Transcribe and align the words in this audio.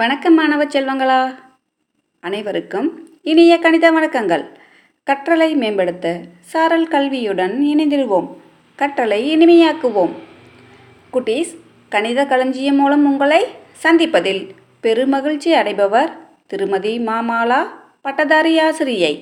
வணக்கம் 0.00 0.34
மாணவ 0.34 0.64
செல்வங்களா? 0.64 1.34
அனைவருக்கும் 2.20 2.88
இனிய 3.22 3.58
கணித 3.58 3.86
வணக்கங்கள். 3.92 4.44
கற்றலை 5.06 5.56
மேம்படுத்த 5.56 6.20
சாரல் 6.40 6.86
கல்வியுடன் 6.88 7.54
இணைந்திடுவோம் 7.70 8.28
கற்றலை 8.78 9.18
இனிமையாக்குவோம். 9.34 10.12
குட்டீஸ் 11.12 11.52
கணித 11.88 12.24
களஞ்சியம் 12.24 12.76
மூலம் 12.76 13.06
உங்களை 13.06 13.40
சந்திப்பதில் 13.84 14.42
பெருமகிழ்ச்சி 14.82 15.52
அடைபவர் 15.60 16.12
திருமதி 16.46 16.98
மாமாலா 16.98 17.60
பட்டதாரி 18.02 18.58
ஆசிரியை. 18.58 19.14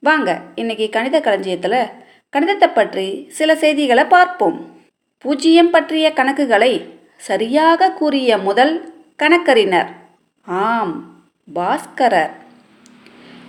வாங்க 0.00 0.40
இன்னைக்கு 0.54 0.88
கணித 0.88 1.20
களஞ்சியத்தில் 1.20 1.80
கணிதத்தை 2.32 2.70
பற்றி 2.72 3.26
சில 3.28 3.56
செய்திகளை 3.56 4.04
பார்ப்போம். 4.04 4.58
பூஜ்ஜியம் 5.18 5.70
பற்றிய 5.70 6.12
கணக்குகளை 6.16 6.72
சரியாக 7.16 7.92
கூறிய 7.92 8.38
முதல் 8.38 8.74
கணக்கறிஞர். 9.16 9.90
ஆம் 10.46 10.94
பாஸ்கரர். 11.54 12.30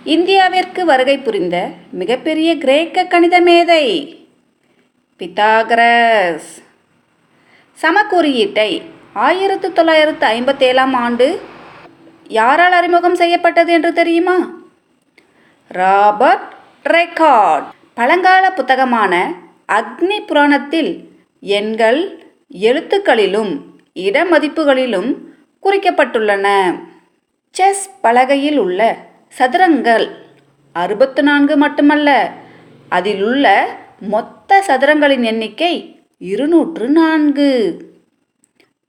இந்தியாவிற்கு 0.04 0.82
வருகை 0.84 1.18
புரிந்த 1.18 1.70
மிகப்பெரிய 1.92 2.58
கிரேக்க 2.58 3.04
கணித 3.04 3.40
மேதை 3.40 3.84
பித்தாகரஸ். 5.18 6.52
சமக்குறியீட்டை 7.82 8.82
ஆயிரத்து 9.12 9.72
தொள்ளாயிரத்து 9.72 10.26
ஐம்பத்தேழாம் 10.26 10.94
ஆண்டு 10.94 11.40
யாரால் 12.28 12.72
அறிமுகம் 12.72 13.14
செய்யப்பட்டது 13.14 13.72
என்று 13.72 13.92
தெரியுமா? 13.92 14.36
Robert 15.68 16.52
record. 16.84 17.64
பழங்கால 17.94 18.50
புத்தகமான 18.50 19.32
அக்னி 19.72 20.26
புராணத்தில் 20.26 20.92
எண்கள் 21.40 22.02
எழுத்துக்களிலும் 22.52 23.62
இடமதிப்புகளிலும் 23.94 25.34
குறிக்கப்பட்டுள்ளன. 25.66 26.46
செஸ் 27.50 27.84
பலகையில் 28.02 28.58
உள்ள 28.58 28.80
சதுரங்கள் 29.38 30.06
அறுபத்து 30.72 31.22
நான்கு 31.22 31.56
மட்டுமல்ல. 31.56 32.10
அதிலுள்ள 32.88 33.46
மொத்த 34.00 34.58
சதுரங்களின் 34.66 35.24
எண்ணிக்கை 35.24 35.74
இருநூற்று 36.18 36.88
நான்கு 36.88 37.50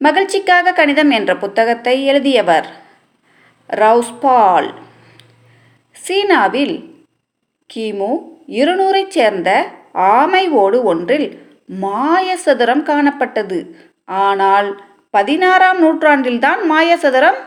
மகிழ்ச்சிக்காக 0.01 0.73
கணிதம் 0.73 1.09
என்ற 1.09 1.31
புத்தகத்தை 1.37 2.05
எழுதியவர் 2.05 2.67
ரவுஸ்பால். 3.69 4.69
சீனாவில் 5.91 6.75
கிமு 7.69 8.11
இருநூறைச் 8.47 9.13
சேர்ந்த 9.15 9.49
ஆமை 9.91 10.43
ஓடு 10.49 10.83
ஒன்றில் 10.83 11.27
மாய 11.67 12.37
சதுரம் 12.37 12.83
காணப்பட்டது. 12.83 13.59
ஆனால் 14.05 14.69
பதினாறாம் 15.17 15.79
நூற்றாண்டில்தான் 15.79 16.59
மாயசதுரம் 16.71 17.39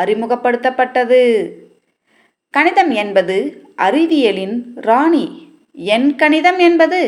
அறிமுகப்படுத்தப்பட்டது. 0.00 1.20
கணிதம் 2.54 2.92
என்பது 3.02 3.36
அறிவியலின் 3.76 4.56
ராணி. 4.74 5.24
என் 5.72 6.08
கணிதம் 6.14 6.58
என்பது 6.58 7.00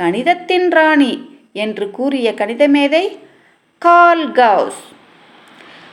கணிதத்தின் 0.00 0.66
ராணி 0.70 1.12
என்று 1.52 1.90
கூறிய 1.90 2.32
கணிதமேதை 2.32 3.04
கால் 3.78 4.32
கவுஸ். 4.32 4.82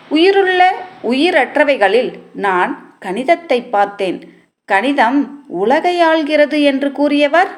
உயிருள்ள 0.09 0.61
உயிரற்றவைகளில் 1.03 2.11
நான் 2.47 2.73
கணிதத்தை 3.05 3.59
பார்த்தேன். 3.69 4.19
கணிதம் 4.65 5.19
உலகை 5.47 5.95
ஆள்கிறது 6.03 6.59
என்று 6.63 6.91
கூறியவர் 6.91 7.51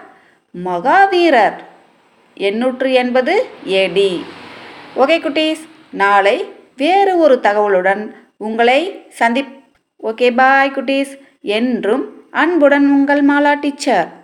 மகாவீரர். 0.65 1.57
எண்ணூற்று 2.35 2.89
எண்பது 3.01 3.35
ஏடி 3.65 4.11
ஓகே 4.95 5.17
குட்டீஸ். 5.25 5.65
நாளை 5.91 6.45
வேறு 6.77 7.17
ஒரு 7.17 7.39
தகவலுடன் 7.41 8.11
உங்களை 8.37 9.05
சந்திப் 9.09 9.59
ஓகே 10.03 10.35
பாய் 10.35 10.71
குட்டீஸ். 10.75 11.19
என்றும் 11.41 12.05
அன்புடன் 12.31 12.89
உங்கள் 12.89 13.25
மாலா 13.25 13.59
டீச்சர். 13.59 14.20